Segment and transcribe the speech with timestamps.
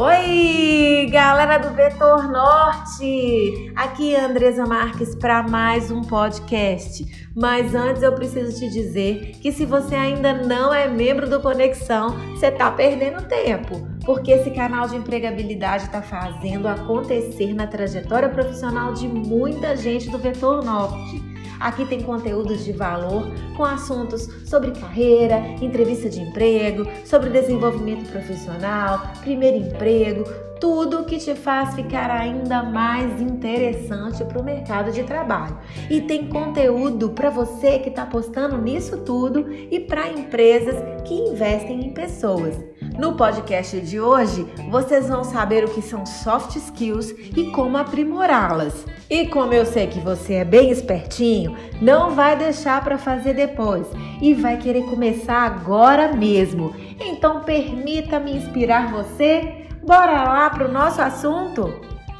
[0.00, 3.72] Oi, galera do Vetor Norte!
[3.74, 7.28] Aqui é Andresa Marques para mais um podcast.
[7.34, 12.10] Mas antes eu preciso te dizer que se você ainda não é membro do Conexão,
[12.30, 18.92] você tá perdendo tempo, porque esse canal de empregabilidade está fazendo acontecer na trajetória profissional
[18.92, 21.27] de muita gente do Vetor Norte.
[21.60, 29.12] Aqui tem conteúdos de valor com assuntos sobre carreira, entrevista de emprego, sobre desenvolvimento profissional,
[29.22, 30.24] primeiro emprego,
[30.60, 35.58] tudo que te faz ficar ainda mais interessante para o mercado de trabalho.
[35.88, 41.86] E tem conteúdo para você que está apostando nisso tudo e para empresas que investem
[41.86, 42.56] em pessoas.
[42.98, 48.84] No podcast de hoje, vocês vão saber o que são soft skills e como aprimorá-las.
[49.08, 53.86] E como eu sei que você é bem espertinho, não vai deixar para fazer depois
[54.20, 56.74] e vai querer começar agora mesmo.
[56.98, 59.68] Então permita-me inspirar você.
[59.86, 61.72] Bora lá para o nosso assunto?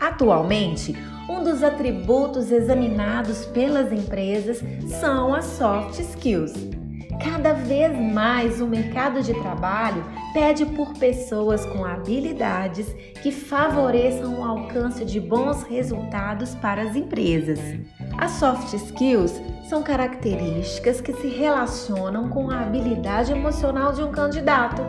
[0.00, 0.92] Atualmente,
[1.30, 6.52] um dos atributos examinados pelas empresas são as soft skills.
[7.22, 14.44] Cada vez mais o mercado de trabalho pede por pessoas com habilidades que favoreçam o
[14.44, 17.58] alcance de bons resultados para as empresas.
[18.18, 24.82] As soft skills são características que se relacionam com a habilidade emocional de um candidato.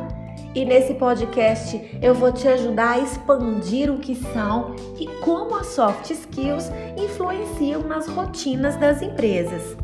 [0.53, 5.67] E nesse podcast eu vou te ajudar a expandir o que são e como as
[5.67, 9.75] soft skills influenciam nas rotinas das empresas.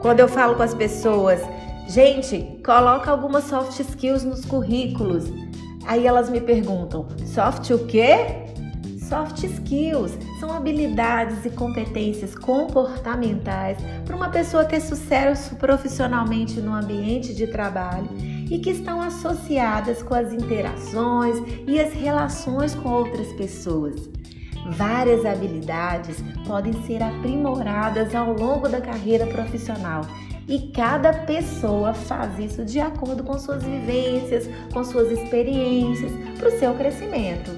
[0.00, 1.40] Quando eu falo com as pessoas
[1.90, 5.24] Gente, coloca algumas soft skills nos currículos.
[5.84, 8.46] Aí elas me perguntam: soft o quê?
[9.08, 17.34] Soft skills são habilidades e competências comportamentais para uma pessoa ter sucesso profissionalmente no ambiente
[17.34, 18.08] de trabalho
[18.48, 24.08] e que estão associadas com as interações e as relações com outras pessoas.
[24.76, 30.02] Várias habilidades podem ser aprimoradas ao longo da carreira profissional
[30.48, 36.58] e cada pessoa faz isso de acordo com suas vivências, com suas experiências, para o
[36.58, 37.50] seu crescimento.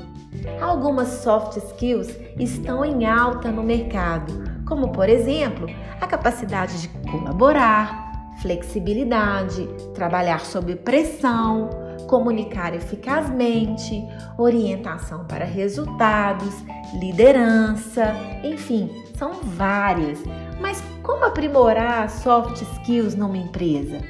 [0.60, 4.32] Algumas soft skills estão em alta no mercado,
[4.66, 5.66] como por exemplo
[6.00, 11.70] a capacidade de colaborar, flexibilidade, trabalhar sob pressão,
[12.08, 14.04] comunicar eficazmente,
[14.36, 16.54] orientação para resultados,
[16.94, 18.90] liderança, enfim,
[19.22, 20.18] são várias.
[20.60, 24.00] Mas como aprimorar soft skills numa empresa?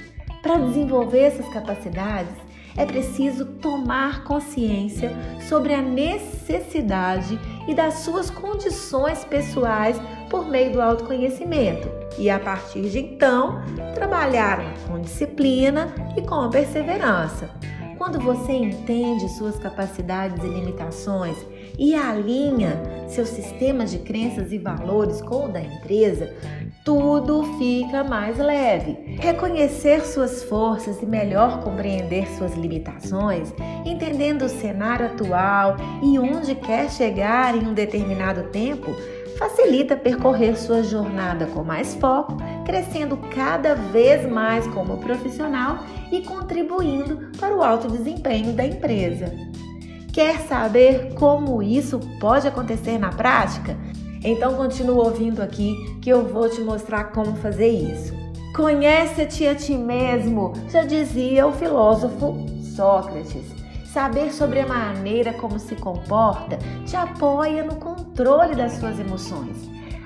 [0.40, 2.32] Para desenvolver essas capacidades,
[2.74, 5.12] é preciso tomar consciência
[5.46, 10.00] sobre a necessidade e das suas condições pessoais
[10.30, 11.86] por meio do autoconhecimento
[12.18, 13.60] e, a partir de então,
[13.94, 17.50] trabalhar com disciplina e com perseverança.
[17.98, 21.36] Quando você entende suas capacidades e limitações
[21.78, 26.34] e alinha seu sistema de crenças e valores com o da empresa,
[26.84, 29.16] tudo fica mais leve.
[29.20, 33.52] Reconhecer suas forças e melhor compreender suas limitações,
[33.84, 38.90] entendendo o cenário atual e onde quer chegar em um determinado tempo,
[39.38, 47.30] facilita percorrer sua jornada com mais foco, crescendo cada vez mais como profissional e contribuindo
[47.38, 49.32] para o alto desempenho da empresa.
[50.12, 53.74] Quer saber como isso pode acontecer na prática?
[54.22, 58.12] Então continua ouvindo aqui que eu vou te mostrar como fazer isso.
[58.54, 62.46] Conhece-te a ti mesmo, já dizia o filósofo
[62.76, 63.54] Sócrates.
[63.86, 69.56] Saber sobre a maneira como se comporta te apoia no controle das suas emoções.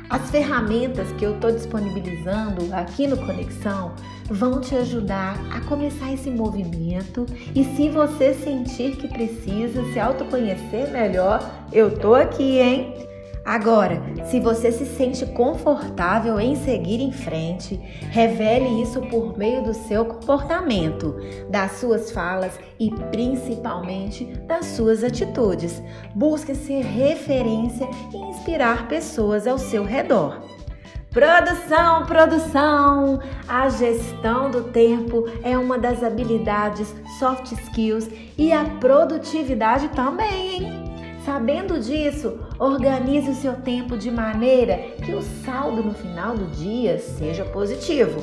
[0.08, 3.92] As ferramentas que eu estou disponibilizando aqui no Conexão
[4.30, 10.90] vão te ajudar a começar esse movimento e se você sentir que precisa se autoconhecer
[10.90, 11.40] melhor,
[11.72, 13.05] eu tô aqui, hein?
[13.46, 17.76] Agora, se você se sente confortável em seguir em frente,
[18.10, 21.14] revele isso por meio do seu comportamento,
[21.48, 25.80] das suas falas e principalmente das suas atitudes.
[26.12, 30.42] Busque ser referência e inspirar pessoas ao seu redor.
[31.12, 33.20] Produção, produção!
[33.48, 40.85] A gestão do tempo é uma das habilidades soft skills e a produtividade também, hein?
[41.26, 47.00] Sabendo disso, organize o seu tempo de maneira que o saldo no final do dia
[47.00, 48.22] seja positivo.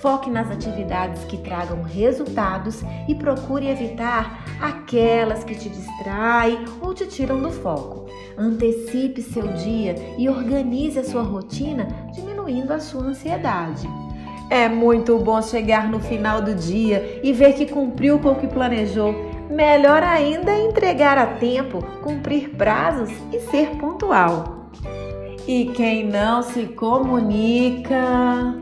[0.00, 7.04] Foque nas atividades que tragam resultados e procure evitar aquelas que te distraem ou te
[7.04, 8.06] tiram do foco.
[8.38, 13.86] Antecipe seu dia e organize a sua rotina, diminuindo a sua ansiedade.
[14.48, 18.46] É muito bom chegar no final do dia e ver que cumpriu com o que
[18.46, 24.70] planejou melhor ainda é entregar a tempo, cumprir prazos e ser pontual.
[25.46, 28.54] E quem não se comunica,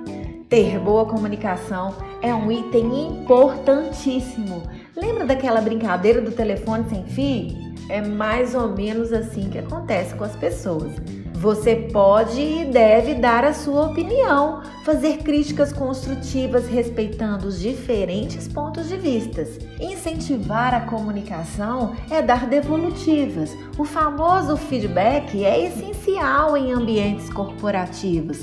[0.48, 4.62] ter boa comunicação é um item importantíssimo.
[4.94, 7.66] Lembra daquela brincadeira do telefone sem fio?
[7.88, 10.92] É mais ou menos assim que acontece com as pessoas.
[11.38, 18.88] Você pode e deve dar a sua opinião, fazer críticas construtivas respeitando os diferentes pontos
[18.88, 19.46] de vista.
[19.78, 23.54] Incentivar a comunicação é dar devolutivas.
[23.76, 28.38] O famoso feedback é essencial em ambientes corporativos.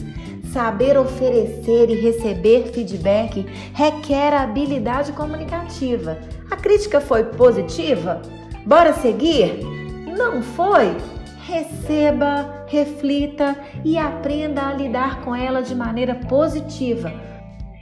[0.51, 3.43] Saber oferecer e receber feedback
[3.73, 6.19] requer habilidade comunicativa.
[6.51, 8.21] A crítica foi positiva?
[8.67, 9.59] Bora seguir?
[10.15, 10.95] Não foi?
[11.45, 17.11] Receba, reflita e aprenda a lidar com ela de maneira positiva.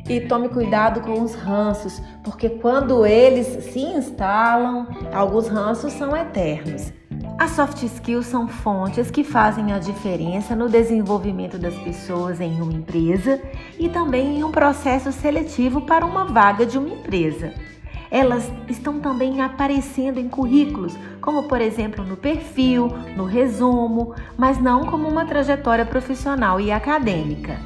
[0.09, 6.91] E tome cuidado com os ranços, porque quando eles se instalam, alguns ranços são eternos.
[7.37, 12.73] As soft skills são fontes que fazem a diferença no desenvolvimento das pessoas em uma
[12.73, 13.39] empresa
[13.77, 17.53] e também em um processo seletivo para uma vaga de uma empresa
[18.11, 24.85] elas estão também aparecendo em currículos, como por exemplo no perfil, no resumo, mas não
[24.85, 27.57] como uma trajetória profissional e acadêmica.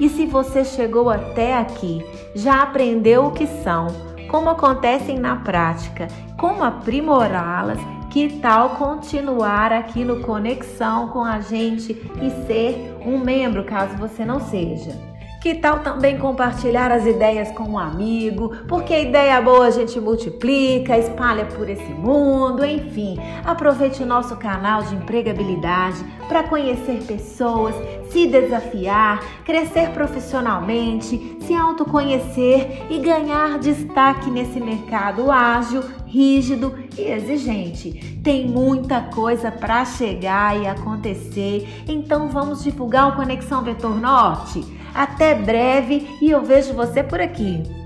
[0.00, 2.04] E se você chegou até aqui,
[2.34, 3.86] já aprendeu o que são,
[4.28, 7.78] como acontecem na prática, como aprimorá-las,
[8.10, 14.24] que tal continuar aqui no Conexão com a gente e ser um membro, caso você
[14.24, 15.11] não seja?
[15.42, 18.50] Que tal também compartilhar as ideias com um amigo?
[18.68, 23.18] Porque ideia boa a gente multiplica, espalha por esse mundo, enfim.
[23.44, 25.96] Aproveite o nosso canal de empregabilidade
[26.28, 27.74] para conhecer pessoas,
[28.08, 38.20] se desafiar, crescer profissionalmente, se autoconhecer e ganhar destaque nesse mercado ágil, rígido e exigente.
[38.22, 44.81] Tem muita coisa para chegar e acontecer, então vamos divulgar o Conexão Vetor Norte.
[44.94, 47.81] Até breve e eu vejo você por aqui.